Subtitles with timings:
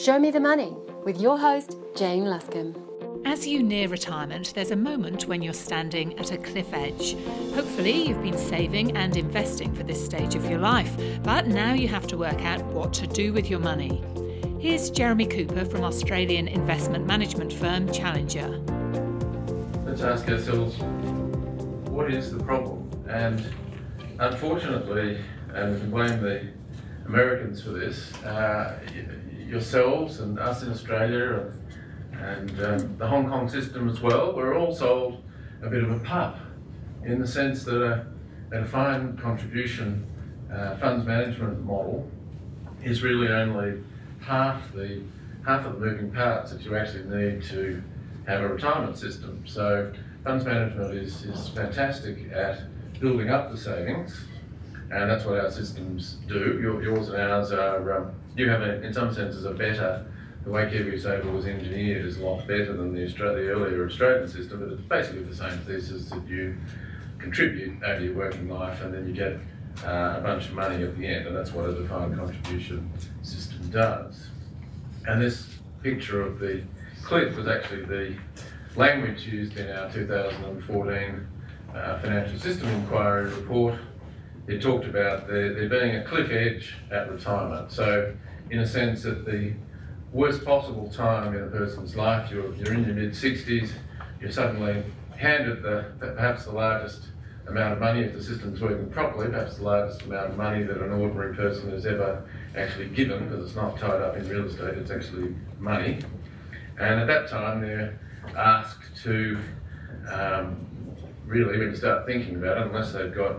[0.00, 0.74] Show Me the Money
[1.04, 2.74] with your host, Jane Luscombe.
[3.26, 7.18] As you near retirement, there's a moment when you're standing at a cliff edge.
[7.52, 10.90] Hopefully, you've been saving and investing for this stage of your life,
[11.22, 14.02] but now you have to work out what to do with your money.
[14.58, 18.48] Here's Jeremy Cooper from Australian investment management firm Challenger.
[19.84, 20.78] Let's ask ourselves
[21.90, 22.90] what is the problem?
[23.06, 23.44] And
[24.18, 25.20] unfortunately,
[25.52, 26.48] and we can blame the
[27.04, 28.78] Americans for this, uh,
[29.50, 31.50] yourselves and us in Australia
[32.12, 35.22] and, and um, the Hong Kong system as well, we're all sold
[35.62, 36.38] a bit of a pup
[37.04, 38.06] in the sense that a,
[38.52, 40.06] a defined contribution
[40.52, 42.08] uh, funds management model
[42.82, 43.82] is really only
[44.20, 45.02] half the
[45.46, 47.82] half of the moving parts that you actually need to
[48.26, 49.42] have a retirement system.
[49.46, 49.92] So
[50.22, 52.60] funds management is, is fantastic at
[53.00, 54.24] building up the savings,
[54.90, 56.60] and that's what our systems do.
[56.82, 60.04] Yours and ours are, um, you have, a, in some senses, a better,
[60.44, 64.60] the way KiwiSaver was engineered is a lot better than the, the earlier Australian system,
[64.60, 66.56] but it's basically the same thesis that you
[67.18, 69.34] contribute over your working life and then you get
[69.84, 72.90] uh, a bunch of money at the end, and that's what a defined contribution
[73.22, 74.28] system does.
[75.06, 75.46] And this
[75.82, 76.64] picture of the
[77.04, 78.16] cliff was actually the
[78.76, 81.26] language used in our 2014
[81.74, 83.78] uh, financial system inquiry report
[84.50, 87.70] it talked about there, there being a cliff edge at retirement.
[87.70, 88.14] So,
[88.50, 89.52] in a sense, at the
[90.12, 93.70] worst possible time in a person's life, you're, you're in your mid 60s,
[94.20, 94.82] you're suddenly
[95.16, 97.08] handed the, perhaps the largest
[97.46, 100.78] amount of money, if the system's working properly, perhaps the largest amount of money that
[100.78, 102.22] an ordinary person has ever
[102.56, 105.98] actually given, because it's not tied up in real estate, it's actually money.
[106.78, 107.98] And at that time, they're
[108.36, 109.38] asked to
[110.10, 110.66] um,
[111.26, 113.36] really, you start thinking about it, unless they've got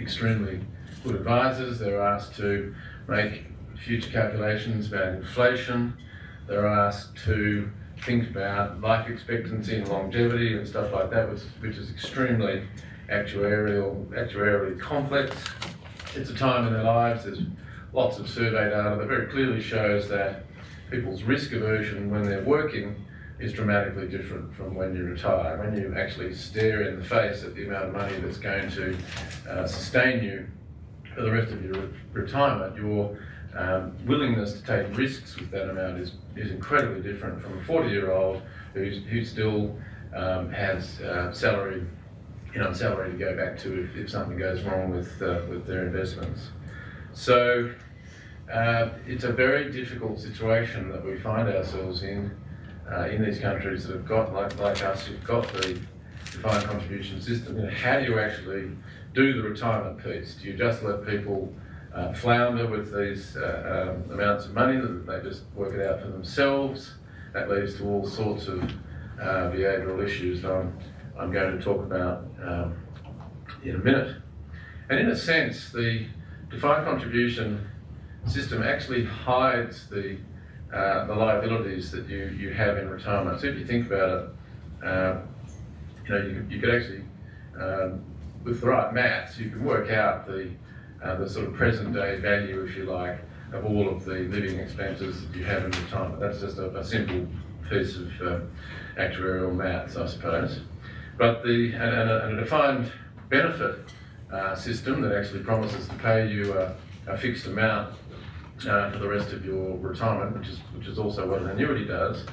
[0.00, 0.60] extremely
[1.04, 1.78] good advisors.
[1.78, 2.74] They're asked to
[3.08, 3.44] make
[3.84, 5.94] future calculations about inflation.
[6.46, 7.70] They're asked to
[8.04, 12.62] think about life expectancy and longevity and stuff like that, which, which is extremely
[13.10, 15.36] actuarial, actuarially complex.
[16.14, 17.42] It's a time in their lives, there's
[17.92, 20.44] lots of survey data that very clearly shows that
[20.90, 23.04] people's risk aversion when they're working
[23.38, 25.58] is dramatically different from when you retire.
[25.58, 28.96] When you actually stare in the face at the amount of money that's going to
[29.48, 30.46] uh, sustain you
[31.14, 33.18] for the rest of your re- retirement, your
[33.56, 37.88] um, willingness to take risks with that amount is, is incredibly different from a 40
[37.88, 38.42] year old
[38.74, 39.76] who still
[40.14, 41.84] um, has uh, salary,
[42.54, 45.66] you know, salary to go back to if, if something goes wrong with, uh, with
[45.66, 46.50] their investments.
[47.12, 47.72] So
[48.52, 52.30] uh, it's a very difficult situation that we find ourselves in
[52.90, 55.78] uh, in these countries that have got, like, like us, who've got the
[56.24, 58.70] defined contribution system, you know, how do you actually
[59.14, 60.34] do the retirement piece?
[60.34, 61.52] Do you just let people
[61.94, 66.08] uh, flounder with these uh, um, amounts of money they just work it out for
[66.08, 66.94] themselves?
[67.32, 68.62] That leads to all sorts of
[69.20, 70.76] uh, behavioural issues I'm,
[71.18, 72.74] I'm going to talk about um,
[73.62, 74.16] in a minute.
[74.88, 76.06] And in a sense, the
[76.50, 77.68] defined contribution
[78.26, 80.18] system actually hides the
[80.72, 83.40] uh, the liabilities that you, you have in retirement.
[83.40, 85.16] So if you think about it, uh,
[86.04, 87.02] you know, you, you could actually,
[87.60, 88.04] um,
[88.44, 90.50] with the right maths, you can work out the,
[91.02, 93.18] uh, the sort of present day value, if you like,
[93.52, 96.20] of all of the living expenses that you have in retirement.
[96.20, 97.26] That's just a, a simple
[97.68, 98.40] piece of uh,
[98.96, 100.60] actuarial maths, I suppose.
[101.18, 102.90] But the, and, and, a, and a defined
[103.28, 103.78] benefit
[104.32, 106.74] uh, system that actually promises to pay you a,
[107.06, 107.94] a fixed amount
[108.68, 111.84] uh, for the rest of your retirement, which is which is also what an annuity
[111.84, 112.26] does.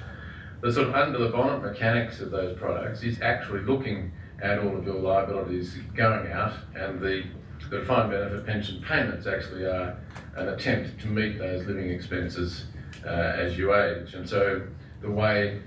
[0.61, 4.11] The sort of under the bonnet mechanics of those products is actually looking
[4.41, 7.23] at all of your liabilities going out, and the
[7.69, 9.97] the defined benefit pension payments actually are
[10.35, 12.65] an attempt to meet those living expenses
[13.05, 14.13] uh, as you age.
[14.13, 14.61] And so
[15.01, 15.61] the way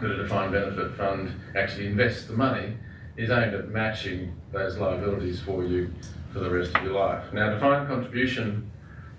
[0.00, 2.74] that a defined benefit fund actually invests the money
[3.16, 5.92] is aimed at matching those liabilities for you
[6.32, 7.32] for the rest of your life.
[7.32, 8.70] Now, defined contribution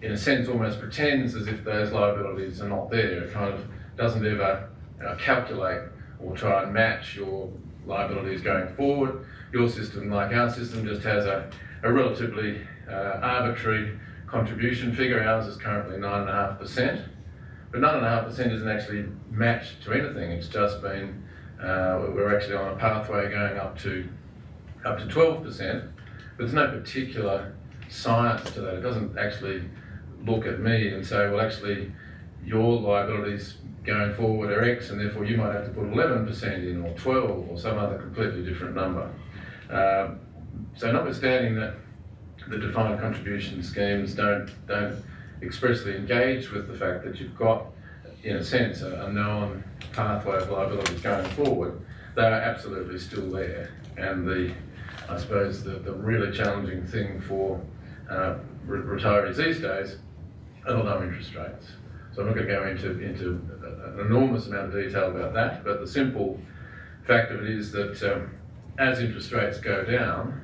[0.01, 3.23] in a sense, almost pretends as if those liabilities are not there.
[3.23, 3.63] It kind of
[3.97, 4.69] doesn't ever
[5.05, 5.84] uh, calculate
[6.19, 7.52] or try and match your
[7.85, 9.25] liabilities going forward.
[9.53, 11.49] Your system, like our system, just has a,
[11.83, 15.21] a relatively uh, arbitrary contribution figure.
[15.21, 17.05] Ours is currently 9.5%,
[17.71, 20.31] but 9.5% isn't actually matched to anything.
[20.31, 21.23] It's just been,
[21.61, 24.07] uh, we're actually on a pathway going up to
[24.85, 25.93] up to 12%, but
[26.37, 27.53] there's no particular
[27.89, 28.75] science to that.
[28.75, 29.63] It doesn't actually
[30.25, 31.91] look at me and say, well, actually,
[32.43, 36.83] your liabilities going forward are X, and therefore you might have to put 11% in,
[36.83, 39.11] or 12, or some other completely different number.
[39.72, 40.20] Um,
[40.76, 41.76] so, notwithstanding that
[42.47, 45.03] the defined contribution schemes don't don't
[45.41, 47.66] expressly engage with the fact that you've got
[48.23, 49.64] in a sense, a, a known
[49.94, 51.82] pathway of liabilities going forward,
[52.16, 53.72] they are absolutely still there.
[53.97, 54.53] And the,
[55.09, 57.59] I suppose, the, the really challenging thing for
[58.09, 58.35] uh,
[58.66, 59.97] re- retirees these days
[60.68, 61.72] are the low interest rates.
[62.14, 65.64] So I'm not going to go into, into an enormous amount of detail about that,
[65.64, 66.40] but the simple
[67.06, 68.32] fact of it is that um,
[68.81, 70.41] as interest rates go down,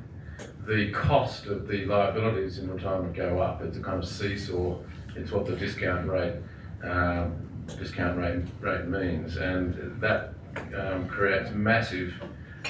[0.68, 3.63] the cost of the liabilities in retirement go up.
[3.63, 4.78] It's a kind of seesaw.
[5.16, 6.36] It's what the discount rate
[6.84, 10.36] um, discount rate rate means, and that
[10.78, 12.13] um, creates massive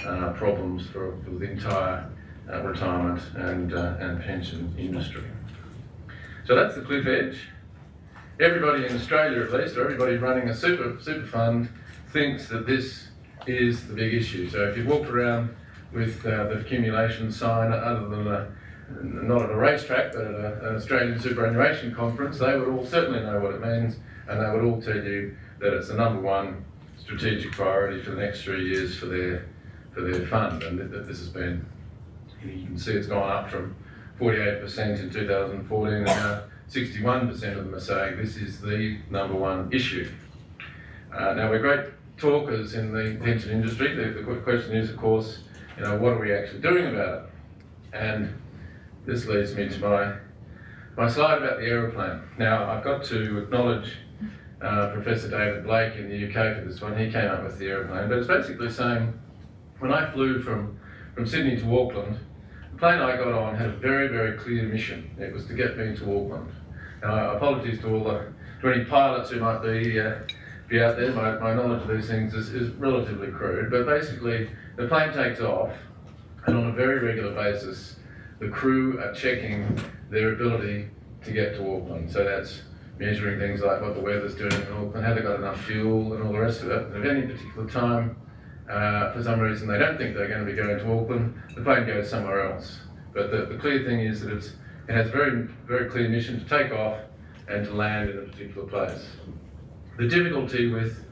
[0.05, 2.09] uh, problems for, for, the entire
[2.49, 5.25] uh, retirement and uh, and pension industry.
[6.45, 7.49] So that's the cliff edge.
[8.39, 11.67] Everybody in Australia, at least, or everybody running a super super fund,
[12.13, 13.06] thinks that this
[13.49, 14.49] is the big issue.
[14.49, 15.55] So if you walked around
[15.93, 18.47] with uh, the accumulation sign, other than a,
[19.03, 23.19] not at a racetrack, but at a, an Australian superannuation conference, they would all certainly
[23.19, 23.97] know what it means,
[24.27, 26.63] and they would all tell you that it's the number one
[26.99, 29.47] strategic priority for the next three years for their
[29.93, 31.65] for their fund, and that this has been.
[32.43, 33.75] You can see it's gone up from
[34.19, 39.69] 48% in 2014, and now 61% of them are saying this is the number one
[39.73, 40.11] issue.
[41.11, 43.95] Uh, now we're great talkers in the pension industry.
[43.95, 45.39] The, the question is, of course,
[45.77, 47.29] you know, what are we actually doing about it?
[47.93, 48.33] And
[49.05, 50.13] this leads me to my,
[50.97, 52.21] my slide about the aeroplane.
[52.37, 53.93] Now, I've got to acknowledge
[54.61, 56.97] uh, Professor David Blake in the UK for this one.
[56.97, 59.17] He came up with the aeroplane, but it's basically saying
[59.79, 60.79] when I flew from,
[61.13, 62.17] from Sydney to Auckland,
[62.71, 65.09] the plane I got on had a very, very clear mission.
[65.19, 66.51] It was to get me to Auckland.
[67.01, 70.15] Now, apologies to all the to any pilots who might be uh,
[70.67, 71.11] be out there.
[71.13, 75.39] My, my knowledge of these things is, is relatively crude, but basically, the plane takes
[75.39, 75.71] off,
[76.45, 77.95] and on a very regular basis,
[78.39, 79.79] the crew are checking
[80.09, 80.89] their ability
[81.23, 82.11] to get to Auckland.
[82.11, 82.61] So that's
[82.99, 86.23] measuring things like what the weather's doing in Auckland, have they got enough fuel, and
[86.23, 86.87] all the rest of it.
[86.87, 88.17] And at any particular time,
[88.69, 91.61] uh, for some reason, they don't think they're going to be going to Auckland, the
[91.61, 92.79] plane goes somewhere else.
[93.13, 94.53] But the, the clear thing is that it's,
[94.87, 96.99] it has a very, very clear mission to take off
[97.47, 99.05] and to land in a particular place.
[99.97, 101.03] The difficulty with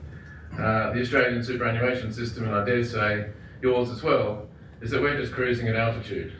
[0.53, 3.29] uh, the Australian superannuation system, and I dare say
[3.61, 4.47] yours as well,
[4.81, 6.33] is that we're just cruising at altitude.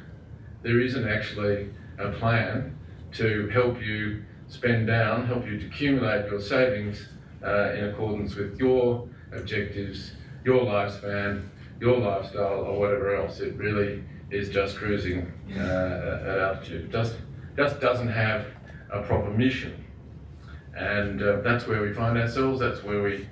[0.62, 2.78] There isn't actually a plan
[3.14, 7.08] to help you spend down, help you to accumulate your savings
[7.44, 10.12] uh, in accordance with your objectives,
[10.44, 11.50] your lifespan,
[11.80, 13.40] your lifestyle, or whatever else.
[13.40, 16.86] It really is just cruising uh, at altitude.
[16.86, 17.16] It just,
[17.58, 18.46] just doesn't have
[18.92, 19.84] a proper mission.
[20.76, 23.28] And uh, that's where we find ourselves, that's where we,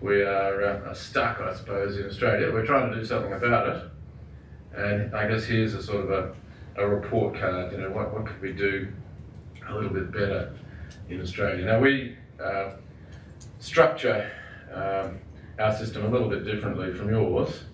[0.00, 2.52] we are, uh, stuck, I suppose, in Australia.
[2.52, 3.82] We're trying to do something about it.
[4.74, 6.34] And I guess here's a sort of a,
[6.76, 8.88] a report card, you know, what, what could we do
[9.68, 10.52] a little bit better
[11.08, 11.64] in Australia?
[11.64, 12.70] Now, we uh,
[13.60, 14.30] structure
[14.72, 15.18] um,
[15.58, 17.64] our system a little bit differently from yours.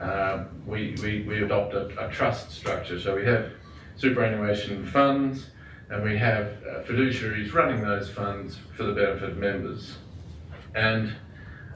[0.00, 3.50] Um, we, we, we adopt a, a, trust structure, so we have
[3.96, 5.46] superannuation funds,
[5.90, 9.96] and we have uh, fiduciaries running those funds for the benefit of members.
[10.74, 11.12] And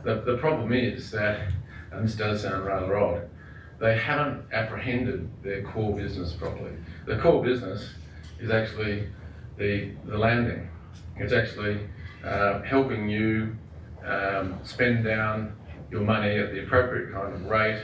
[0.05, 1.49] the, the problem is that,
[1.90, 3.28] and this does sound rather odd,
[3.81, 6.72] they haven't apprehended their core business properly.
[7.06, 7.94] The core business
[8.38, 9.08] is actually
[9.58, 10.69] the, the landing.
[11.16, 11.81] It's actually
[12.25, 13.56] uh, helping you
[14.06, 15.56] um, spend down
[15.90, 17.83] your money at the appropriate kind of rate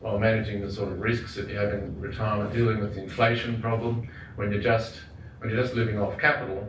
[0.00, 3.60] while managing the sort of risks that you have in retirement, dealing with the inflation
[3.60, 5.00] problem when you're just
[5.38, 6.68] when you're just living off capital,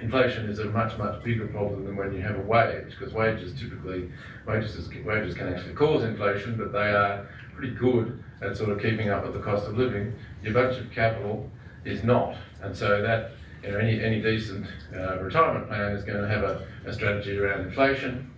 [0.00, 3.58] inflation is a much, much bigger problem than when you have a wage, because wages
[3.58, 4.10] typically,
[4.46, 9.08] wages, wages can actually cause inflation, but they are pretty good at sort of keeping
[9.08, 10.14] up with the cost of living.
[10.42, 11.50] Your bunch of capital
[11.84, 12.36] is not.
[12.62, 13.32] And so that,
[13.62, 17.38] you know, any, any decent uh, retirement plan is going to have a, a strategy
[17.38, 18.30] around inflation.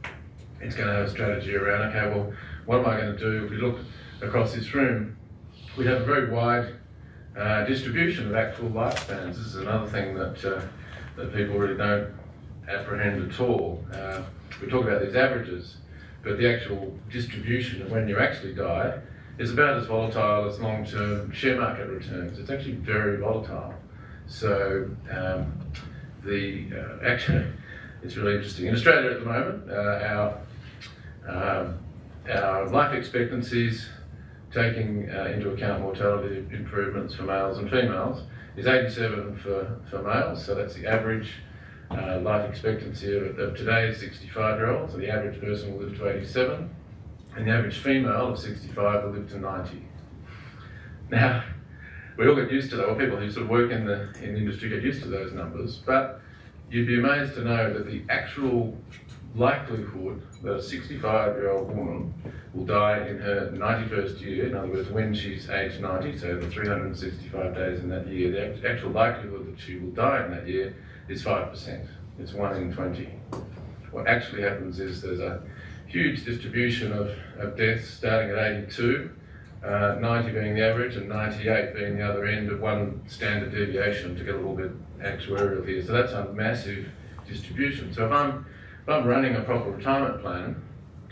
[0.60, 2.32] It's going to have a strategy around, okay, well,
[2.66, 3.44] what am I going to do?
[3.44, 3.78] If we look
[4.22, 5.16] across this room,
[5.76, 6.74] we have a very wide
[7.36, 9.38] uh, distribution of actual lifespans.
[9.38, 10.62] Is another thing that, uh,
[11.16, 12.12] that people really don't
[12.68, 13.84] apprehend at all.
[13.92, 14.22] Uh,
[14.60, 15.76] we talk about these averages,
[16.22, 18.98] but the actual distribution of when you actually die
[19.38, 22.38] is about as volatile as long term share market returns.
[22.38, 23.74] It's actually very volatile.
[24.26, 25.52] So, um,
[26.24, 27.46] the uh, actually,
[28.02, 28.66] it's really interesting.
[28.66, 30.38] In Australia at the moment, uh, our,
[31.28, 31.78] um,
[32.28, 33.88] our life expectancies
[34.56, 38.22] taking uh, into account mortality improvements for males and females,
[38.56, 41.30] is 87 for, for males, so that's the average
[41.90, 45.98] uh, life expectancy of, of today's 65 year olds, so the average person will live
[45.98, 46.70] to 87,
[47.36, 49.82] and the average female of 65 will live to 90.
[51.10, 51.44] Now,
[52.16, 54.32] we all get used to that, or people who sort of work in the, in
[54.32, 56.22] the industry get used to those numbers, but
[56.70, 58.74] you'd be amazed to know that the actual
[59.36, 62.14] likelihood that a 65 year old woman
[62.54, 66.50] will die in her 91st year, in other words, when she's aged 90, so the
[66.50, 70.74] 365 days in that year, the actual likelihood that she will die in that year
[71.08, 71.86] is 5%.
[72.18, 73.08] It's 1 in 20.
[73.90, 75.42] What actually happens is there's a
[75.86, 79.10] huge distribution of, of deaths starting at 82,
[79.64, 84.16] uh, 90 being the average, and 98 being the other end of one standard deviation
[84.16, 85.84] to get a little bit actuarial here.
[85.84, 86.88] So that's a massive
[87.28, 87.92] distribution.
[87.92, 88.46] So if I'm
[88.86, 90.62] if I'm running a proper retirement plan,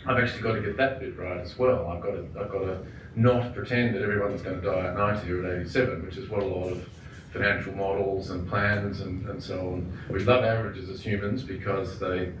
[0.07, 1.87] I've actually got to get that bit right as well.
[1.87, 2.85] I've got to I've got to
[3.17, 6.41] not pretend that everyone's going to die at 90 or at 87, which is what
[6.41, 6.87] a lot of
[7.33, 9.99] financial models and plans and, and so on.
[10.09, 12.31] We love averages as humans because they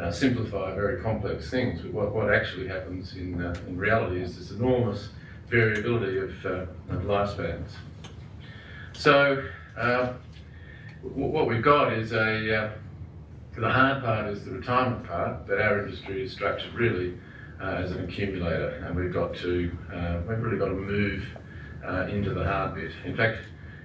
[0.00, 1.82] uh, simplify very complex things.
[1.82, 5.10] But what, what actually happens in, uh, in reality is this enormous
[5.46, 6.48] variability of, uh,
[6.90, 7.70] of lifespans.
[8.92, 9.44] So,
[9.78, 10.14] uh,
[11.02, 12.70] what we've got is a uh,
[13.56, 17.14] the hard part is the retirement part, that our industry is structured really
[17.60, 21.24] uh, as an accumulator, and we've got to, uh, we've really got to move
[21.86, 22.92] uh, into the hard bit.
[23.04, 23.38] In fact,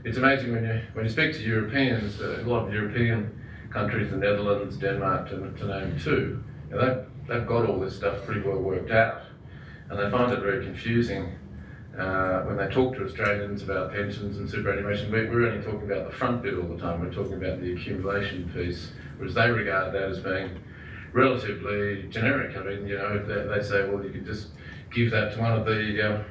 [0.03, 3.41] it's amazing when you when you speak to Europeans, uh, a lot of European
[3.71, 7.95] countries, the Netherlands, Denmark, to, to name two, you know, they've, they've got all this
[7.95, 9.23] stuff pretty well worked out,
[9.89, 11.35] and they find it very confusing
[11.97, 16.09] uh, when they talk to Australians about pensions and superannuation, we, we're only talking about
[16.09, 16.99] the front bit all the time.
[16.99, 20.49] We're talking about the accumulation piece, whereas they regard that as being
[21.13, 22.57] relatively generic.
[22.57, 24.49] I mean, you know, they, they say, well, you could just
[24.91, 26.23] give that to one of the uh,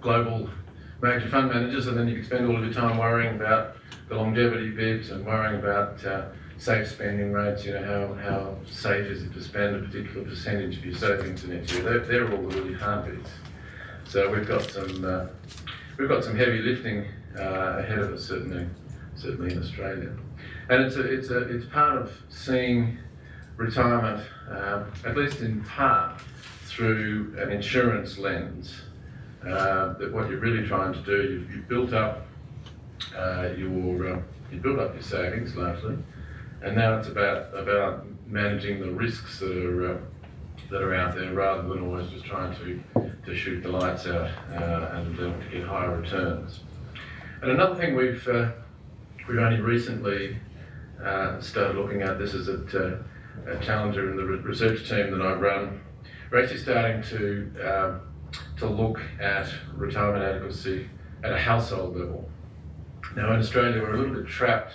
[0.00, 0.48] global
[1.02, 3.76] major fund managers, and then you could spend all of your time worrying about
[4.08, 6.26] the longevity bit and worrying about uh,
[6.58, 7.64] safe spending rates.
[7.64, 11.44] You know, how, how safe is it to spend a particular percentage of your savings
[11.44, 11.82] in each year?
[11.82, 13.30] They're, they're all the really hard bits.
[14.04, 15.26] So we've got some uh,
[15.98, 17.06] we've got some heavy lifting
[17.38, 18.66] uh, ahead of us certainly
[19.16, 20.12] certainly in Australia,
[20.72, 22.98] and it's a, it's a, it's part of seeing
[23.56, 26.20] retirement uh, at least in part
[26.64, 28.80] through an insurance lens.
[29.46, 32.26] Uh, that what you're really trying to do, you've, you've built up
[33.16, 34.20] uh, your uh,
[34.52, 35.96] you built up your savings largely,
[36.62, 40.00] and now it's about about managing the risks that are
[40.70, 42.80] that are out there rather than always just trying to,
[43.26, 46.60] to shoot the lights out uh, and uh, to get higher returns.
[47.42, 48.52] And another thing we've, uh,
[49.28, 50.38] we've only recently
[51.04, 52.96] uh, started looking at, this is at uh,
[53.46, 55.80] a Challenger in the research team that I run,
[56.30, 58.00] we're actually starting to, um,
[58.58, 60.88] to look at retirement adequacy
[61.22, 62.28] at a household level.
[63.16, 64.74] Now in Australia we're a little bit trapped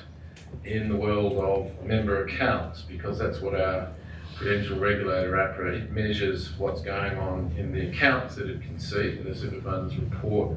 [0.64, 3.92] in the world of member accounts because that's what our
[4.36, 9.16] Prudential Regulator APRA measures what's going on in the accounts that it can see.
[9.16, 10.56] The super funds report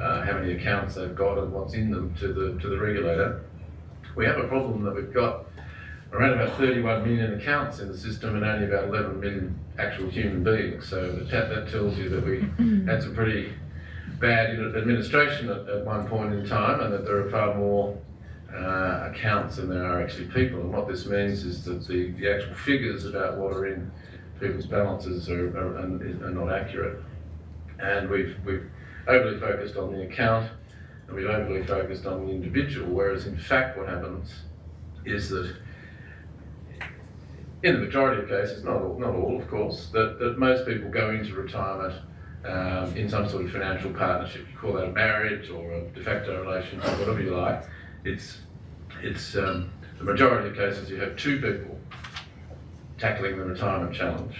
[0.00, 3.44] uh, how many accounts they've got and what's in them to the to the regulator.
[4.16, 5.46] We have a problem that we've got
[6.12, 10.42] around about 31 million accounts in the system and only about 11 million actual human
[10.42, 10.88] beings.
[10.88, 12.40] So that, that tells you that we
[12.86, 13.52] had some pretty
[14.18, 17.96] bad administration at, at one point in time and that there are far more
[18.52, 20.60] uh, accounts than there are actually people.
[20.60, 23.90] And what this means is that the, the actual figures about what are in
[24.40, 27.00] people's balances are, are, are not accurate.
[27.78, 28.68] And we've, we've
[29.06, 30.50] overly focused on the account
[31.10, 34.32] and we've overly focused on the individual, whereas in fact what happens
[35.04, 35.56] is that
[37.62, 40.88] in the majority of cases, not all, not all of course, that, that most people
[40.88, 41.94] go into retirement
[42.46, 44.46] um, in some sort of financial partnership.
[44.50, 47.64] You call that a marriage or a de facto relationship, whatever you like
[48.04, 48.38] it's
[49.02, 51.78] it's um, the majority of cases you have two people
[52.98, 54.36] tackling the retirement challenge,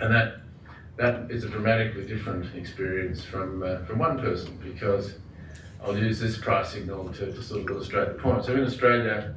[0.00, 0.40] and that
[0.96, 5.14] that is a dramatically different experience from uh, from one person because
[5.84, 8.44] I'll use this price signal to, to sort of illustrate the point.
[8.44, 9.34] So in Australia,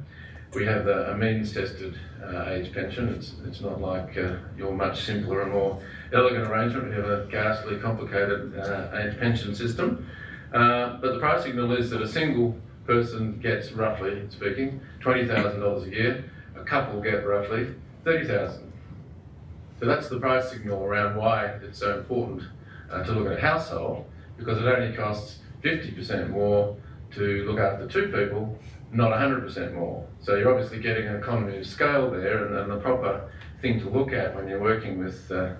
[0.54, 3.08] we have a, a means tested uh, age pension.
[3.08, 6.88] It's, it's not like uh, your much simpler and more elegant arrangement.
[6.88, 10.08] We have a ghastly complicated uh, age pension system.
[10.52, 15.90] Uh, but the price signal is that a single person gets roughly speaking $20,000 a
[15.90, 17.74] year, a couple get roughly
[18.04, 18.72] 30,000.
[19.80, 22.44] So that's the price signal around why it's so important
[22.90, 24.06] uh, to look at a household
[24.38, 26.76] because it only costs 50% more
[27.14, 28.58] to look after two people,
[28.92, 30.06] not 100% more.
[30.20, 33.30] So you're obviously getting an economy of scale there, and, and the proper
[33.60, 35.54] thing to look at when you're working with uh,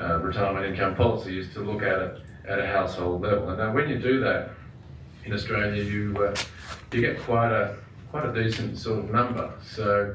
[0.00, 3.50] uh, retirement income policy is to look at it at a household level.
[3.50, 4.50] And when you do that
[5.24, 6.34] in Australia, you uh,
[6.92, 7.76] you get quite a
[8.10, 9.52] quite a decent sort of number.
[9.62, 10.14] So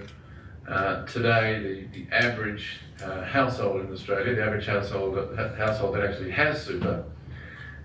[0.67, 6.03] uh, today, the, the average uh, household in Australia, the average household uh, household that
[6.03, 7.05] actually has super,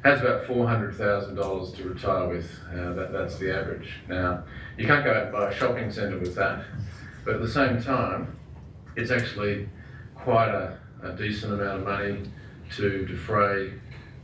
[0.05, 2.51] has about four hundred thousand dollars to retire with.
[2.73, 3.89] Uh, that, that's the average.
[4.09, 4.45] Now,
[4.77, 6.65] you can't go out and buy a shopping centre with that,
[7.25, 8.37] but at the same time,
[8.97, 9.69] it's actually
[10.17, 12.23] quite a, a, decent amount of money
[12.77, 13.73] to defray.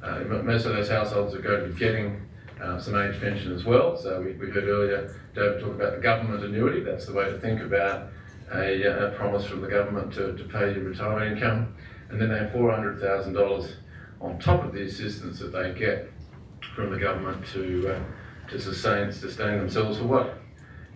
[0.02, 2.20] Uh, most of those households are going to be getting
[2.62, 3.96] uh, some age pension as well.
[3.96, 6.82] So we, we, heard earlier David talk about the government annuity.
[6.82, 8.08] That's the way to think about
[8.52, 11.74] a, a promise from the government to, to pay your retirement income.
[12.10, 13.72] And then they have $400,000
[14.20, 16.10] on top of the assistance that they get
[16.74, 18.00] from the government to, uh,
[18.50, 20.38] to sustain, sustain themselves for what,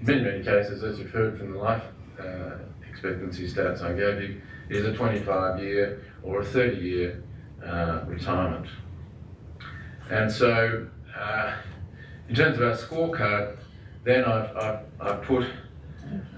[0.01, 1.83] in many, many cases, as you've heard from the life
[2.21, 2.57] uh,
[2.89, 7.23] expectancy stats I gave you, is a 25 year or a 30 year
[7.65, 8.67] uh, retirement.
[10.11, 10.87] And so,
[11.17, 11.57] uh,
[12.29, 13.57] in terms of our scorecard,
[14.05, 15.47] then I've, I've, I've put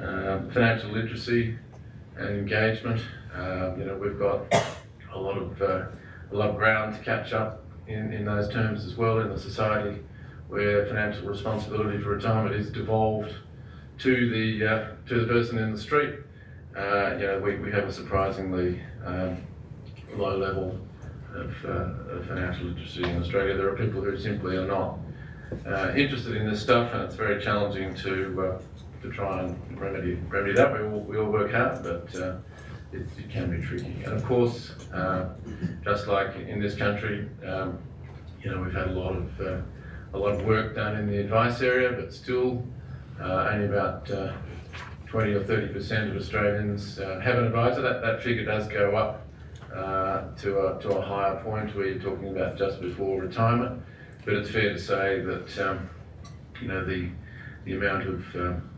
[0.00, 1.57] uh, financial literacy
[2.17, 3.00] and engagement.
[3.35, 4.53] Uh, you know, we've got
[5.12, 5.91] a lot of
[6.35, 9.38] a lot of ground to catch up in, in those terms as well in the
[9.38, 10.00] society
[10.49, 13.33] where financial responsibility for retirement is devolved
[13.99, 16.17] to the uh, to the person in the street.
[16.76, 19.37] Uh, you know, we, we have a surprisingly um,
[20.17, 20.76] low level
[21.33, 23.57] of, uh, of, financial literacy in Australia.
[23.57, 24.99] There are people who simply are not
[25.67, 28.62] uh, interested in this stuff, and it's very challenging to uh,
[29.03, 30.73] to try and remedy remedy that.
[30.73, 32.37] We all, we all work hard, but uh,
[32.94, 34.04] it, it, can be tricky.
[34.04, 34.72] And of course,
[35.82, 37.78] just like in this country, um,
[38.42, 41.60] you know, we've had a lot of a lot of work done in the advice
[41.60, 42.62] area, but still
[43.20, 44.32] uh, only about uh,
[45.06, 47.82] 20 or 30 percent of Australians uh, have an advisor.
[47.82, 49.26] That, that figure does go up
[50.36, 53.82] to, a, to a higher point where you're talking about just before retirement.
[54.24, 55.90] But it's fair to say that um,
[56.60, 57.10] you know the
[57.64, 58.70] the amount of um,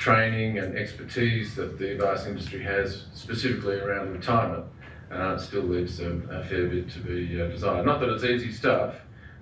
[0.00, 4.64] training and expertise that the advice industry has, specifically around retirement,
[5.12, 7.84] uh, still leaves a, a, fair bit to be uh, desired.
[7.84, 8.94] Not that it's easy stuff,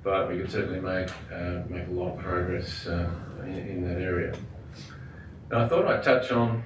[0.03, 3.09] but we can certainly make uh, make a lot of progress uh,
[3.45, 4.35] in, in, that area.
[5.51, 6.65] Now, I thought I'd touch on.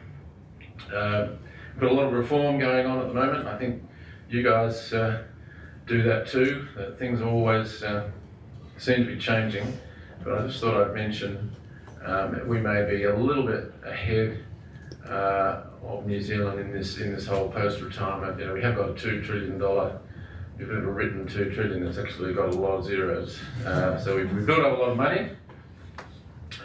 [0.88, 1.28] Uh,
[1.78, 3.46] got a lot of reform going on at the moment.
[3.46, 3.82] I think
[4.30, 5.24] you guys uh,
[5.86, 6.66] do that too.
[6.98, 7.84] Things always
[8.78, 9.78] seem to be changing,
[10.24, 11.54] but I just thought I'd mention
[12.04, 14.44] um, we may be a little bit ahead
[15.06, 18.38] uh, of New Zealand in this in this whole post-retirement.
[18.38, 20.00] You know, we have got a two trillion dollar
[20.58, 23.38] we've ever written two trillion, it's actually got a lot of zeros.
[23.64, 25.30] Uh, so we've, we've, built up a lot of money.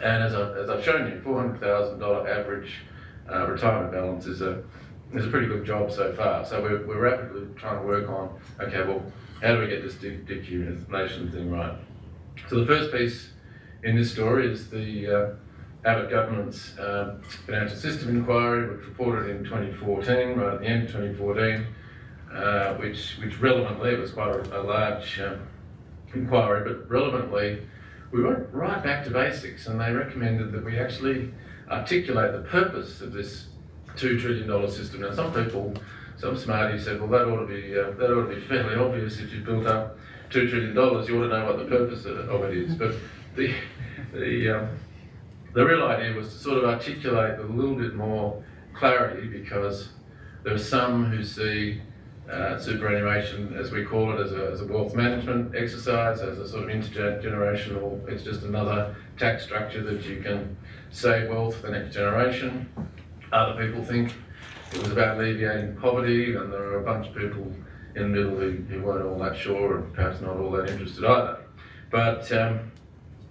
[0.02, 2.72] And as, I, as I've shown you, $400,000 average
[3.30, 4.62] uh, retirement balance is a,
[5.14, 6.44] is a pretty good job so far.
[6.44, 9.02] So we're, we're rapidly trying to work on, okay, well,
[9.42, 11.74] how do we get this decumulation thing right?
[12.48, 13.30] So the first piece
[13.82, 15.34] in this story is the uh,
[15.84, 20.92] Abbott government's uh, financial system inquiry, which reported in 2014, right at the end of
[20.92, 21.66] 2014
[22.32, 25.40] uh, which, which relevantly, was quite a, a large um,
[26.14, 27.62] inquiry, but relevantly,
[28.12, 31.32] we went right back to basics and they recommended that we actually
[31.70, 33.48] articulate the purpose of this
[33.96, 35.02] $2 trillion system.
[35.02, 35.74] Now, some people,
[36.16, 39.18] some smarties said, well, that ought to be, uh, that ought to be fairly obvious
[39.20, 39.98] if you built up
[40.30, 42.74] $2 trillion, you ought to know what the purpose of it is.
[42.74, 42.94] But
[43.38, 43.54] the,
[44.12, 44.68] the, um,
[45.54, 48.42] the real idea was to sort of articulate with a little bit more
[48.74, 49.90] clarity because
[50.42, 51.80] there are some who see
[52.30, 56.46] uh, superannuation, as we call it, as a, as a wealth management exercise, as a
[56.46, 60.54] sort of intergenerational, it's just another tax structure that you can
[60.90, 62.68] save wealth for the next generation.
[63.32, 64.12] Other people think
[64.72, 67.50] it was about alleviating poverty, and there are a bunch of people
[67.94, 71.04] in the middle who, who weren't all that sure and perhaps not all that interested
[71.04, 71.38] either.
[71.90, 72.70] But um,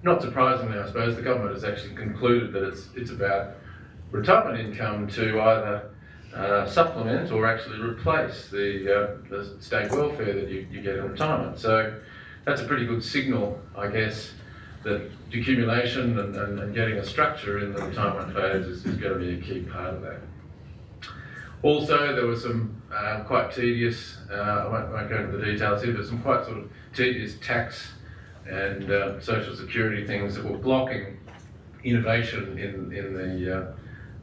[0.07, 3.51] not surprisingly, I suppose, the government has actually concluded that it's, it's about
[4.09, 5.89] retirement income to either
[6.33, 11.11] uh, supplement or actually replace the, uh, the state welfare that you, you get in
[11.11, 11.59] retirement.
[11.59, 11.99] So
[12.45, 14.31] that's a pretty good signal, I guess,
[14.83, 19.13] that decumulation and, and, and getting a structure in the retirement phase is, is, going
[19.13, 20.21] to be a key part of that.
[21.63, 25.83] Also, there were some uh, quite tedious, uh, I won't, won't, go into the details
[25.83, 27.91] here, but some quite sort of tedious tax
[28.49, 31.17] and uh, social security things that were blocking
[31.83, 33.71] innovation in, in the uh,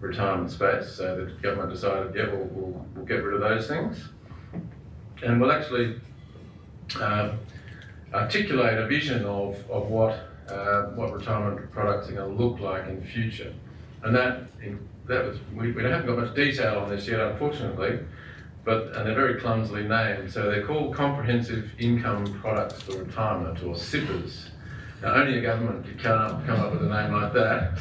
[0.00, 0.88] retirement space.
[0.88, 4.08] So the government decided, yeah, we'll, we'll, we'll get rid of those things.
[5.22, 6.00] And we'll actually
[7.00, 7.32] uh,
[8.12, 12.86] articulate a vision of, of what, uh, what retirement products are going to look like
[12.88, 13.52] in the future.
[14.02, 14.48] And that,
[15.06, 18.00] that was, we, we haven't got much detail on this yet, unfortunately,
[18.64, 20.32] but and they're very clumsily named.
[20.32, 24.48] So they're called Comprehensive Income Products for Retirement, or CIPRs.
[25.02, 27.78] Now, only a government could come up, come up with a name like that.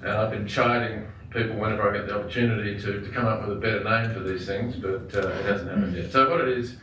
[0.00, 3.56] And I've been chiding people whenever I get the opportunity to, to come up with
[3.56, 6.10] a better name for these things, but uh, it hasn't happened yet.
[6.10, 6.76] So what it is,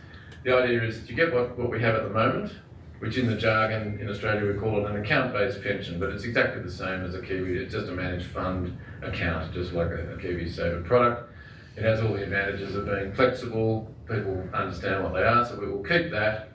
[0.44, 2.54] the idea is you get what, what we have at the moment,
[3.00, 6.62] which in the jargon in Australia we call it an account-based pension, but it's exactly
[6.62, 7.58] the same as a Kiwi.
[7.58, 11.32] It's just a managed fund account, just like a, a KiwiSaver product.
[11.80, 15.68] It has all the advantages of being flexible, people understand what they are, so we
[15.68, 16.50] will keep that.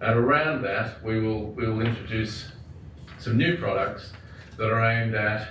[0.00, 2.50] And around that, we will, we will introduce
[3.20, 4.12] some new products
[4.56, 5.50] that are aimed at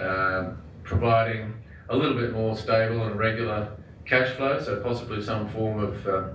[0.00, 1.54] um, providing
[1.90, 3.68] a little bit more stable and regular
[4.06, 6.28] cash flow, so possibly some form of uh,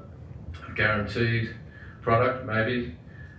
[0.75, 1.55] guaranteed
[2.03, 2.95] product, maybe,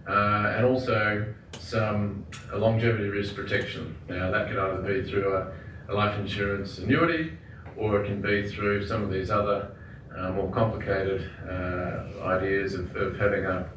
[0.08, 3.96] uh, and also some longevity risk protection.
[4.08, 5.52] Now, that could either be through a,
[5.88, 7.34] a life insurance annuity
[7.76, 9.74] or it can be through some of these other
[10.16, 13.68] uh, more complicated uh, ideas of, of having a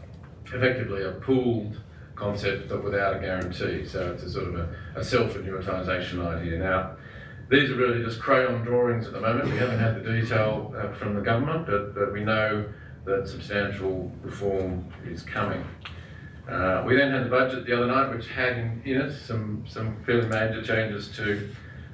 [0.45, 1.81] effectively a pooled
[2.15, 3.86] concept but without a guarantee.
[3.86, 6.60] So it's a sort of a, a self-annuitisation idea.
[6.60, 6.95] Now,
[7.49, 9.51] these are really just crayon drawings at the moment.
[9.51, 12.65] We haven't had the detail uh, from the government, but, but we know
[13.05, 15.63] that substantial reform is coming.
[16.49, 19.63] Uh, we then had the budget the other night, which had in, in it some,
[19.67, 21.49] some fairly major changes to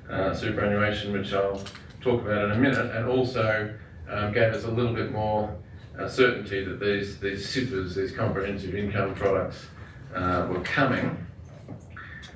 [0.10, 1.62] uh, superannuation, which I'll
[2.04, 3.74] talk about in a minute, and also
[4.10, 5.56] um, gave us a little bit more
[5.98, 9.68] uh, certainty that these, these CIPRs, these comprehensive income products,
[10.14, 11.26] uh, were coming.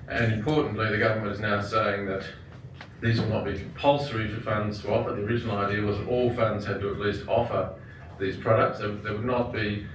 [0.07, 2.23] And importantly, the government is now saying that
[3.01, 5.11] these will not be compulsory for funds to offer.
[5.11, 7.73] The original idea was that all funds had to at least offer
[8.19, 8.79] these products.
[8.79, 9.85] There would not be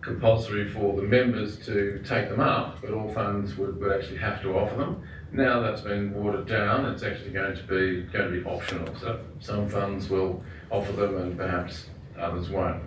[0.00, 4.42] compulsory for the members to take them up, but all funds would, would actually have
[4.42, 5.02] to offer them.
[5.32, 8.94] Now that's been watered down, it's actually going to be going to be optional.
[8.96, 11.86] So some funds will offer them and perhaps
[12.18, 12.82] others won't.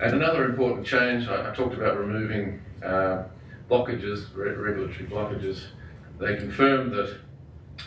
[0.00, 3.24] And another important change, I, I talked about removing uh,
[3.68, 5.64] blockages, re- regulatory blockages.
[6.20, 7.18] They confirmed that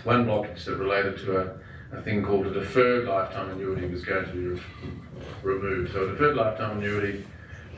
[0.04, 4.26] one blockage that related to a, a thing called a deferred lifetime annuity was going
[4.26, 4.62] to be re-
[5.44, 5.94] removed.
[5.94, 7.26] So a deferred lifetime annuity,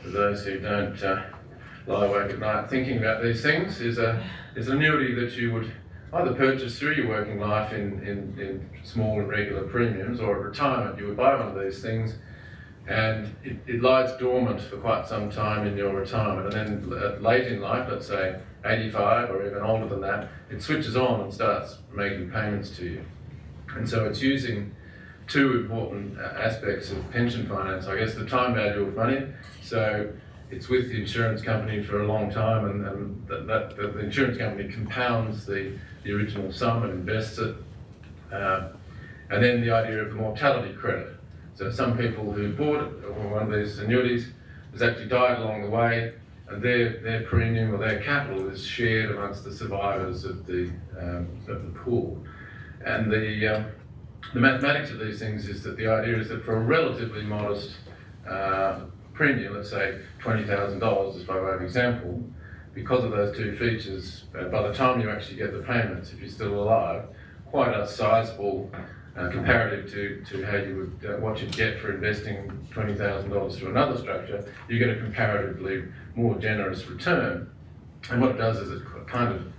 [0.02, 1.22] for those who don't uh,
[1.86, 4.22] lie awake at night thinking about these things, is a
[4.56, 5.72] is an annuity that you would
[6.14, 10.44] either purchase through your working life in, in, in small and regular premiums or at
[10.44, 10.98] retirement.
[10.98, 12.14] You would buy one of these things
[12.86, 16.54] and it, it, lies dormant for quite some time in your retirement.
[16.54, 20.62] And then uh, late in life, let's say 85 or even older than that, it
[20.62, 23.04] switches on and starts making payments to you.
[23.74, 24.74] And so it's using
[25.26, 27.86] two important uh, aspects of pension finance.
[27.86, 29.26] I guess the time value of money.
[29.62, 30.12] So
[30.54, 34.38] it's with the insurance company for a long time, and, and that, that, the insurance
[34.38, 37.56] company compounds the, the original sum and invests it.
[38.32, 38.68] Uh,
[39.30, 41.08] and then the idea of the mortality credit.
[41.54, 42.92] So some people who bought
[43.32, 44.28] one of these annuities
[44.72, 46.14] has actually died along the way,
[46.48, 51.28] and their, their premium or their capital is shared amongst the survivors of the, um,
[51.48, 52.22] of the pool.
[52.84, 53.66] And the, um,
[54.32, 57.72] the mathematics of these things is that the idea is that for a relatively modest
[58.28, 58.80] uh,
[59.14, 62.22] premium, let's say $20,000 just by way of example,
[62.74, 66.20] because of those two features, uh, by the time you actually get the payments, if
[66.20, 67.04] you're still alive,
[67.46, 68.70] quite a sizable
[69.16, 73.70] uh, comparative to, to how you would uh, what you'd get for investing $20,000 through
[73.70, 75.84] another structure, you get a comparatively
[76.16, 77.48] more generous return.
[78.10, 79.52] And what it does is it kind of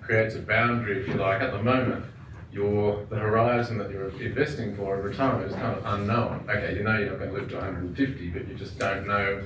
[0.00, 1.42] creates a boundary, if you like.
[1.42, 2.06] At the moment,
[2.52, 6.44] your the horizon that you're investing for in retirement is kind of unknown.
[6.48, 9.42] Okay, you know you're not going to live to 150, but you just don't know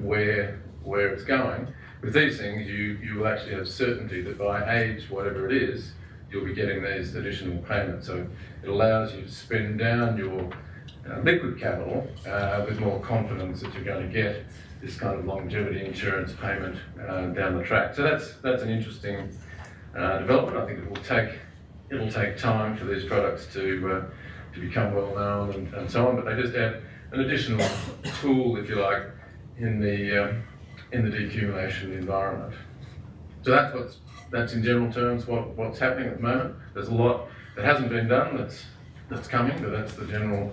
[0.00, 1.66] where where it's going.
[2.02, 5.92] With these things, you you will actually have certainty that by age, whatever it is,
[6.30, 8.06] you'll be getting these additional payments.
[8.06, 8.26] So
[8.62, 10.50] it allows you to spend down your
[11.10, 14.44] uh, liquid capital uh, with more confidence that you're going to get
[14.82, 17.94] this kind of longevity insurance payment uh, down the track.
[17.94, 19.34] So that's that's an interesting
[19.96, 20.58] uh, development.
[20.58, 21.38] I think it will take
[21.94, 24.04] it'll take time for these products to uh,
[24.54, 26.16] to become well known and, and, so on.
[26.16, 27.66] But they just add an additional
[28.20, 29.02] tool, if you like,
[29.58, 30.42] in the um,
[30.92, 32.54] in the decumulation environment.
[33.42, 33.96] So that's what's
[34.30, 36.56] that's in general terms what, what's happening at the moment.
[36.72, 38.64] There's a lot that hasn't been done that's
[39.08, 40.52] that's coming, but that's the general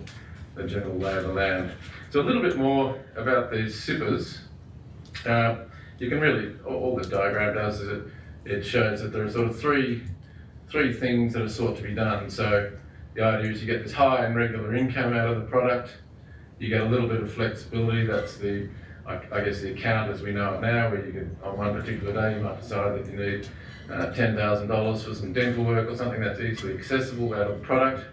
[0.56, 1.72] the general lay of the land.
[2.10, 4.40] So a little bit more about these CIPRs.
[5.26, 5.66] Uh,
[5.98, 8.04] you can really all, all this diagram does is it
[8.44, 10.04] it shows that there are sort of three
[10.72, 12.30] three things that are sought to be done.
[12.30, 12.72] So
[13.14, 15.92] the idea is you get this high and regular income out of the product,
[16.60, 18.06] you get a little bit of flexibility.
[18.06, 18.70] That's the,
[19.06, 21.80] I, I guess, the account as we know it now, where you can, on one
[21.80, 23.48] particular day, you might decide that you need
[23.92, 28.06] uh, $10,000 for some dental work or something that's easily accessible out of the product.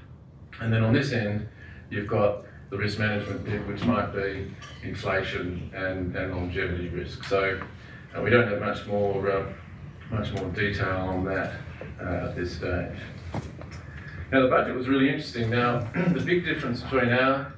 [0.61, 1.47] And then on this end,
[1.91, 4.51] you've got the risk management bit, which might be
[4.83, 7.23] inflation and, and longevity risk.
[7.25, 7.61] So
[8.17, 9.53] uh, we don't have much more, uh,
[10.11, 11.53] much more detail on that
[12.01, 12.97] at this stage.
[14.31, 15.51] Now, the budget was really interesting.
[15.51, 15.81] Now,
[16.13, 17.53] the big difference between our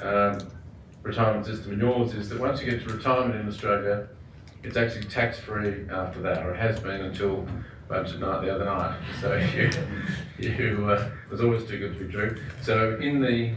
[0.00, 0.38] um,
[1.02, 4.08] retirement system and yours is that once you get to retirement in Australia,
[4.62, 7.46] it's actually tax free after that, or it has been until
[7.88, 8.98] budget night the other night.
[9.20, 9.70] So you,
[10.38, 12.36] you uh, was always too good to be true.
[12.62, 13.54] So in the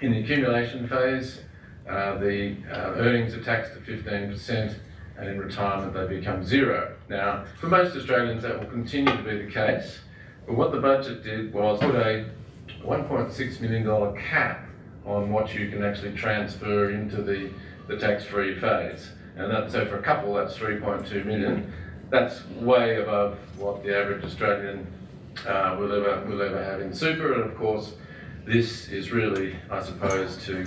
[0.00, 1.40] in the accumulation phase,
[1.88, 4.76] uh, the uh, earnings are taxed at 15%,
[5.16, 6.93] and in retirement they become zero.
[7.08, 9.98] Now, for most Australians, that will continue to be the case.
[10.46, 12.26] But what the budget did was put a
[12.82, 14.66] $1.6 million cap
[15.04, 17.50] on what you can actually transfer into the,
[17.88, 19.10] the tax-free phase.
[19.36, 21.72] And that, so for a couple, that's 3.2 million.
[22.10, 24.86] That's way above what the average Australian
[25.46, 27.34] uh, will ever will ever have in super.
[27.34, 27.94] And of course,
[28.46, 30.66] this is really, I suppose, to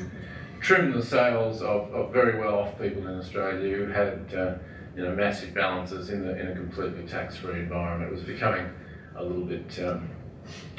[0.59, 4.55] trim the sails of, of very well off people in Australia who had uh,
[4.97, 8.11] you know massive balances in the in a completely tax-free environment.
[8.11, 8.67] It was becoming
[9.15, 10.09] a little bit, um,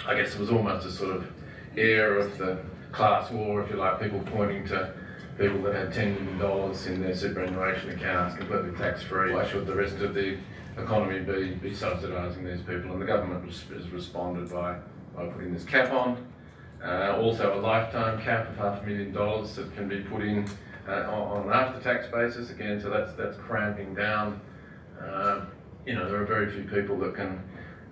[0.05, 1.31] I guess, it was almost a sort of
[1.77, 2.59] air of the
[2.91, 4.93] class war, if you like, people pointing to
[5.39, 9.33] people that had $10 million in their superannuation accounts completely tax-free.
[9.33, 10.37] Why should the rest of the
[10.77, 12.93] economy be, be subsidising these people?
[12.93, 14.79] And the government has responded by,
[15.15, 16.27] by putting this cap on.
[16.83, 20.49] Uh, also a lifetime cap of half a million dollars that can be put in
[20.93, 24.41] on, an after-tax basis again, so that's that's cramping down.
[25.01, 25.47] Uh,
[25.87, 27.43] you know, there are very few people that can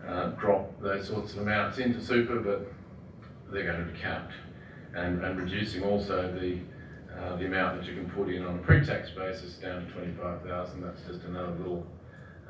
[0.06, 2.72] uh, drop those sorts of amounts into super, but
[3.52, 4.32] they're going to be capped,
[4.94, 6.59] and, and reducing also the
[7.18, 10.82] uh, the amount that you can put in on a pre-tax basis down to 25,000.
[10.82, 11.87] That's just another little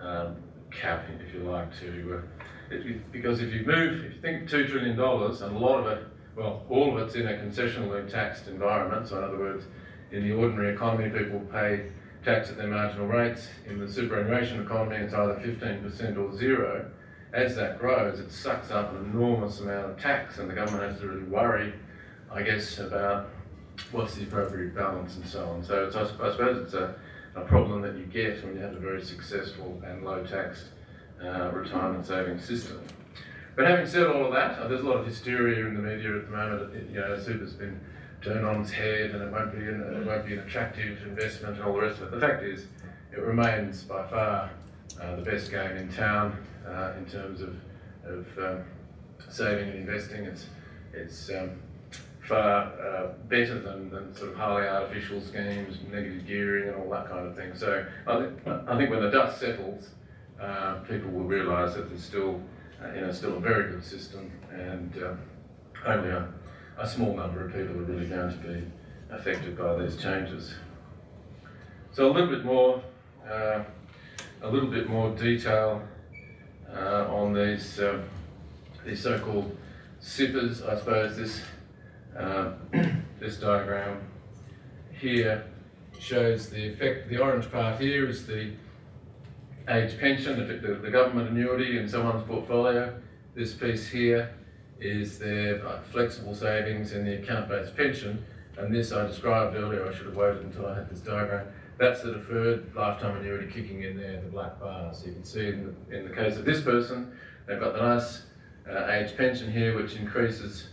[0.00, 0.36] um,
[0.72, 4.66] cap, if you like, to uh, it, because if you move, if you think two
[4.66, 6.04] trillion dollars, and a lot of it,
[6.34, 9.08] well, all of it's in a concessionally taxed environment.
[9.08, 9.64] So in other words,
[10.12, 11.86] in the ordinary economy, people pay
[12.24, 13.48] tax at their marginal rates.
[13.66, 16.90] In the superannuation economy, it's either 15% or zero.
[17.32, 21.00] As that grows, it sucks up an enormous amount of tax, and the government has
[21.00, 21.72] to really worry,
[22.30, 23.28] I guess, about
[23.92, 25.62] what's the appropriate balance and so on.
[25.62, 26.94] So I, I, suppose it's a,
[27.34, 30.70] a, problem that you get when you have a very successful and low tax
[31.22, 32.80] uh, retirement savings system.
[33.54, 36.26] But having said all of that, there's a lot of hysteria in the media at
[36.26, 36.90] the moment.
[36.90, 37.80] You know, super's been
[38.26, 41.56] turned on its head, and it won't be an, it won't be an attractive investment,
[41.56, 42.10] and all the rest of it.
[42.10, 42.66] The fact is,
[43.12, 44.50] it remains by far
[45.00, 46.36] uh, the best game in town
[46.68, 47.54] uh, in terms of,
[48.04, 48.64] of um,
[49.30, 50.24] saving and investing.
[50.24, 50.46] It's
[50.92, 51.50] it's um,
[52.20, 57.08] far uh, better than, than sort of highly artificial schemes, negative gearing, and all that
[57.08, 57.54] kind of thing.
[57.54, 58.32] So I, th-
[58.66, 59.90] I think when the dust settles,
[60.40, 62.40] uh, people will realise that there's still,
[62.82, 65.14] uh, you know, still a very good system, and uh,
[65.86, 66.28] only a,
[66.78, 68.62] a, small number of people are really going to be
[69.10, 70.54] affected by these changes.
[71.92, 72.82] So a little bit more,
[73.28, 73.62] uh,
[74.42, 75.82] a little bit more detail
[76.74, 77.80] uh, on these
[78.84, 79.56] these so-called
[80.00, 80.68] CIPRs.
[80.68, 81.40] I suppose this
[82.16, 82.52] uh,
[83.20, 84.00] this diagram
[85.00, 85.44] here
[85.98, 88.52] shows the effect, the orange part here is the
[89.68, 92.94] age pension, the, the government annuity in someone's portfolio.
[93.34, 94.34] This piece here
[94.80, 95.60] is their
[95.90, 98.24] flexible savings and the account-based pension.
[98.58, 101.46] And this I described earlier, I should have waited until I had this diagram.
[101.78, 104.94] That's the deferred lifetime annuity kicking in there, the black bar.
[104.94, 107.12] So you can see in the, in the case of this person,
[107.46, 108.22] they've got the nice
[108.70, 110.68] uh, age pension here, which increases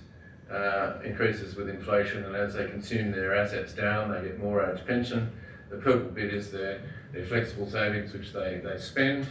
[0.52, 4.86] uh, increases with inflation, and as they consume their assets down, they get more age
[4.86, 5.32] pension.
[5.70, 9.28] The purple bit is their, their flexible savings, which they, they spend,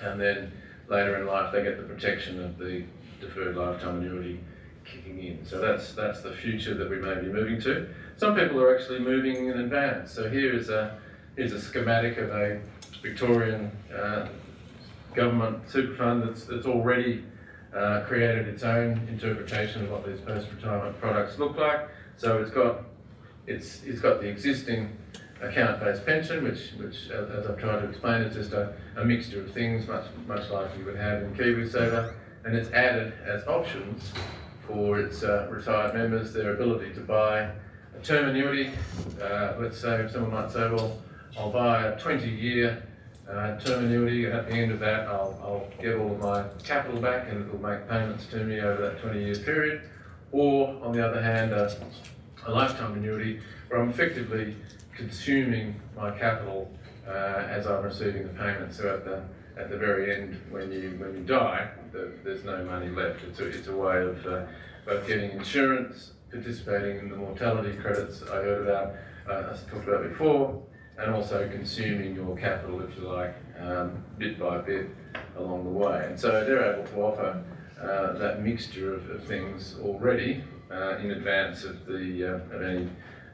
[0.00, 0.52] and then
[0.88, 2.84] later in life they get the protection of the
[3.20, 4.40] deferred lifetime annuity
[4.84, 5.44] kicking in.
[5.44, 7.88] So that's that's the future that we may be moving to.
[8.16, 10.12] Some people are actually moving in advance.
[10.12, 10.98] So here is a
[11.36, 12.60] here's a schematic of a
[13.02, 14.28] Victorian uh,
[15.14, 17.24] government super fund that's, that's already
[17.74, 21.88] uh, created its own interpretation of what these post-retirement products look like.
[22.16, 22.84] So it's got
[23.46, 24.96] it's it's got the existing
[25.40, 29.52] account-based pension, which which as I've tried to explain, is just a, a mixture of
[29.52, 32.14] things, much much like you would have in KiwiSaver,
[32.48, 34.10] and it's added as options
[34.66, 38.70] for its uh, retired members their ability to buy a term annuity.
[39.20, 40.96] Uh, let's say someone might say, well,
[41.38, 42.82] I'll buy a 20-year
[43.30, 46.44] uh, term annuity, and at the end of that, I'll, I'll get all of my
[46.64, 49.82] capital back and it'll make payments to me over that 20 year period.
[50.32, 51.76] Or, on the other hand, a,
[52.46, 54.56] a lifetime annuity where I'm effectively
[54.96, 56.70] consuming my capital
[57.06, 59.22] uh, as I'm receiving the payments at the
[59.58, 63.22] at the very end, when you when you die, the, there's no money left.
[63.24, 64.46] It's a, it's a way of uh,
[65.06, 68.94] getting insurance, participating in the mortality credits I heard about,
[69.28, 70.62] uh, I talked about before,
[70.98, 74.88] and also consuming your capital, if you like, um, bit by bit
[75.36, 76.06] along the way.
[76.06, 77.44] And so they're able to offer
[77.80, 82.88] uh, that mixture of, of things already uh, in advance of, the, uh, of any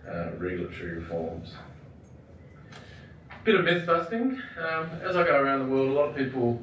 [0.08, 1.54] uh, regulatory reforms.
[3.44, 4.40] Bit of myth busting.
[4.58, 6.62] Um, as I go around the world, a lot of people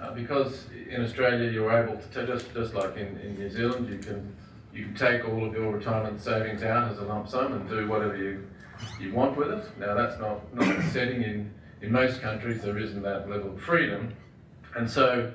[0.00, 3.98] uh, because in Australia you're able to, just, just like in, in New Zealand, you
[3.98, 4.34] can,
[4.72, 7.86] you can take all of your retirement savings out as a lump sum and do
[7.86, 8.48] whatever you,
[8.98, 9.78] you want with it.
[9.78, 13.60] Now that's not, not the setting in, in most countries, there isn't that level of
[13.60, 14.14] freedom.
[14.74, 15.30] And so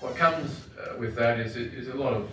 [0.00, 2.26] what comes uh, with that is, is a lot of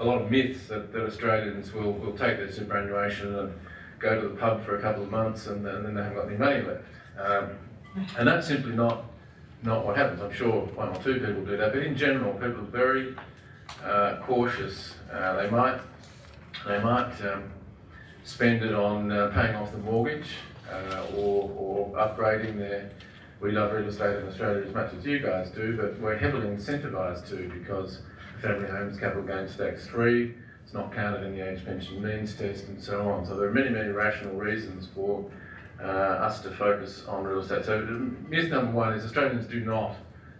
[0.00, 3.54] a lot of myths that, that Australians will, will take their superannuation and
[4.00, 6.26] go to the pub for a couple of months and, and then they haven't got
[6.26, 6.82] any money left.
[7.18, 7.50] Um,
[8.18, 9.04] and that's simply not
[9.62, 10.20] not what happens.
[10.20, 13.14] I'm sure one or two people do that, but in general, people are very
[13.84, 14.94] uh, cautious.
[15.12, 15.80] Uh, they might
[16.66, 17.50] they might um,
[18.24, 20.30] spend it on uh, paying off the mortgage
[20.70, 22.90] uh, or, or upgrading their.
[23.40, 26.46] We love real estate in Australia as much as you guys do, but we're heavily
[26.46, 27.98] incentivised to because
[28.40, 30.34] family homes capital gains tax free.
[30.64, 33.26] It's not counted in the age pension means test and so on.
[33.26, 35.28] So there are many, many rational reasons for
[35.82, 37.64] uh, us to focus on real estate.
[37.64, 37.80] So
[38.28, 39.96] myth number one is Australians do not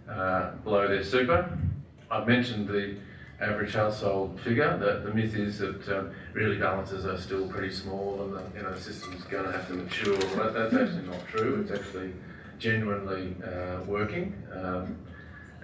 [0.09, 1.59] uh, blow their super.
[2.11, 2.97] I've mentioned the
[3.41, 4.79] average household figure.
[4.79, 8.63] The, the myth is that um, really balances are still pretty small and the you
[8.63, 10.17] know, system's going to have to mature.
[10.17, 11.61] That, that's actually not true.
[11.63, 12.13] It's actually
[12.59, 14.35] genuinely uh, working.
[14.53, 14.97] Um,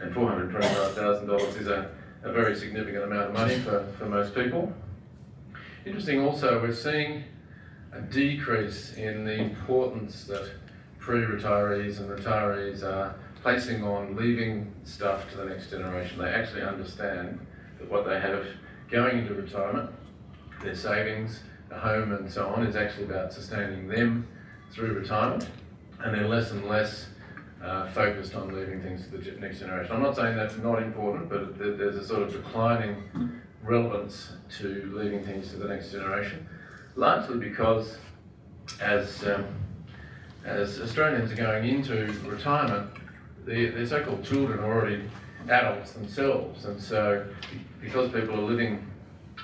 [0.00, 1.90] and $425,000 is a,
[2.22, 4.72] a very significant amount of money for, for most people.
[5.84, 7.24] Interesting also, we're seeing
[7.92, 10.50] a decrease in the importance that
[10.98, 16.18] pre-retirees and retirees are placing on leaving stuff to the next generation.
[16.18, 17.38] They actually understand
[17.78, 18.44] that what they have
[18.90, 19.90] going into retirement,
[20.62, 24.26] their savings, a home and so on, is actually about sustaining them
[24.72, 25.48] through retirement,
[26.00, 27.06] and they're less and less
[27.62, 29.92] uh, focused on leaving things to the next generation.
[29.92, 33.02] I'm not saying that's not important, but there's a sort of declining
[33.62, 36.46] relevance to leaving things to the next generation
[36.98, 37.96] largely because
[38.80, 39.46] as, um,
[40.44, 42.90] as Australians are going into retirement,
[43.46, 45.08] the, their so-called children are already
[45.48, 47.24] adults themselves, and so
[47.80, 48.84] because people are living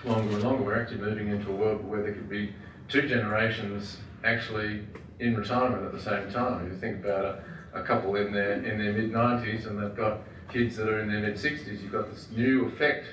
[0.05, 2.53] longer and longer, we're actually moving into a world where there could be
[2.88, 4.83] two generations actually
[5.21, 6.69] in retirement at the same time.
[6.69, 10.19] You think about a, a couple in their in their mid 90s and they've got
[10.53, 13.07] kids that are in their mid 60s, you've got this new effect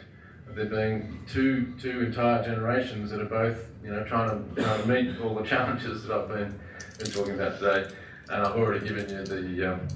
[0.56, 4.88] there being two two entire generations that are both you know trying to, trying to
[4.88, 6.60] meet all the challenges that I've been
[7.00, 7.90] been talking about today,
[8.30, 9.74] and I've already given you the.
[9.74, 9.88] Um,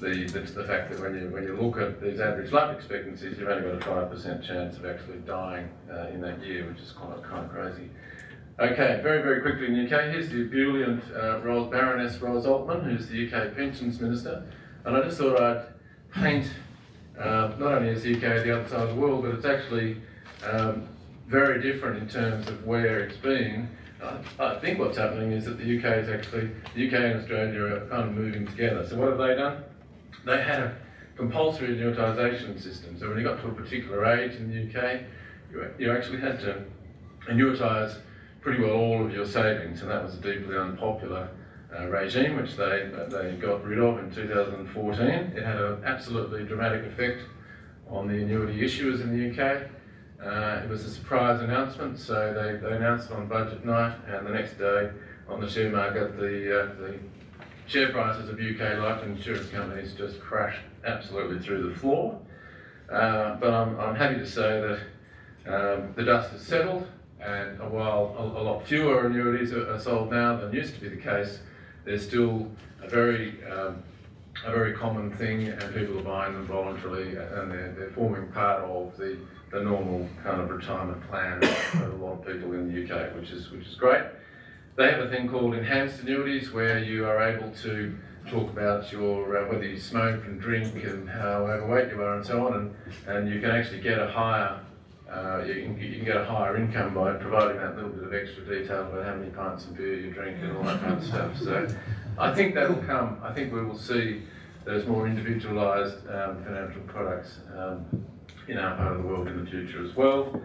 [0.00, 3.38] the, the, the, fact that when you when you look at these average life expectancies,
[3.38, 6.80] you've only got a five percent chance of actually dying uh, in that year, which
[6.80, 7.88] is quite kind of crazy.
[8.58, 12.82] Okay, very very quickly in the UK, here's the ebullient uh, Rose, Baroness Ros Altman,
[12.82, 14.44] who's the UK Pensions Minister,
[14.84, 15.66] and I just thought I'd
[16.12, 16.50] paint
[17.18, 19.96] uh, not only is the UK the other side of the world, but it's actually
[20.44, 20.88] um,
[21.26, 23.68] very different in terms of where it's been.
[24.40, 27.86] I, think what's happening is that the UK is actually, the UK and Australia are
[27.86, 28.84] kind of moving together.
[28.84, 29.62] So what have they done?
[30.24, 30.76] They had a
[31.16, 32.98] compulsory annuitisation system.
[32.98, 35.02] So when you got to a particular age in the UK,
[35.52, 36.64] you, you actually had to
[37.30, 37.98] annuitise
[38.40, 41.28] pretty well all of your savings, and that was deeply unpopular
[41.78, 45.04] uh, regime, which they, they got rid of in 2014.
[45.08, 47.22] It had an absolutely dramatic effect
[47.88, 49.62] on the annuity issuers in the UK.
[50.22, 54.26] Uh, it was a surprise announcement, so they, they announced it on budget night, and
[54.26, 54.90] the next day
[55.28, 56.98] on the share market, the, uh, the
[57.66, 62.20] share prices of UK life insurance companies just crashed absolutely through the floor.
[62.90, 64.78] Uh, but I'm, I'm happy to say that
[65.46, 66.86] um, the dust has settled,
[67.20, 70.88] and while a, a lot fewer annuities are, are sold now than used to be
[70.88, 71.40] the case,
[71.84, 72.50] they're still
[72.82, 73.82] a very um,
[74.44, 78.62] a very common thing, and people are buying them voluntarily, and they're, they're forming part
[78.62, 79.18] of the,
[79.52, 83.30] the normal kind of retirement plan for a lot of people in the UK, which
[83.30, 84.04] is which is great.
[84.76, 87.94] They have a thing called enhanced annuities, where you are able to
[88.28, 92.24] talk about your uh, whether you smoke and drink and how overweight you are and
[92.24, 92.74] so on, and,
[93.06, 94.60] and you can actually get a higher
[95.12, 98.14] uh, you, can, you, can, get a higher income by providing that little bit of
[98.14, 101.04] extra detail about how many pints of beer you drink and all that kind of
[101.04, 101.38] stuff.
[101.38, 101.68] So
[102.18, 103.20] I think that will come.
[103.22, 104.22] I think we will see
[104.64, 107.84] those more individualised um, financial products um,
[108.48, 110.40] in our part of the world in the future as well.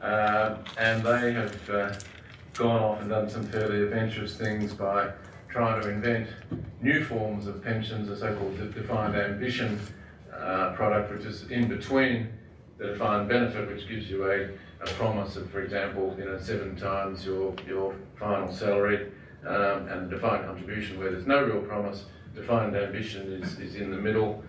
[0.00, 1.94] Uh, and they have uh,
[2.54, 5.12] gone off and done some fairly adventurous things by
[5.48, 6.28] trying to invent
[6.82, 9.80] new forms of pensions, a so-called defined ambition
[10.36, 12.28] uh, product, which is in between
[12.78, 14.48] the defined benefit, which gives you a,
[14.80, 19.12] a promise of, for example, you know, seven times your, your final salary,
[19.46, 22.04] um, and defined contribution where there's no real promise.
[22.34, 24.42] Defined ambition is, is in the middle.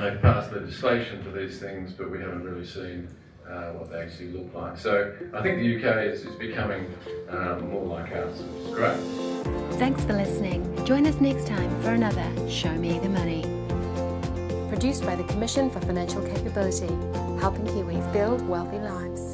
[0.00, 3.08] They've passed legislation for these things, but we haven't really seen
[3.48, 4.78] uh, what they actually look like.
[4.78, 6.86] So I think the UK is, is becoming
[7.28, 8.96] um, more like ours, great.
[9.78, 10.62] Thanks for listening.
[10.86, 13.61] Join us next time for another Show Me the Money
[14.82, 16.88] produced by the Commission for Financial Capability,
[17.38, 19.31] helping Kiwis build wealthy lives.